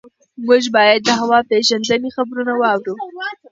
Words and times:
موږ 0.47 0.63
باید 0.75 0.99
د 1.05 1.09
هوا 1.21 1.39
پېژندنې 1.49 2.09
خبرونه 2.15 2.53
واورو. 2.61 2.95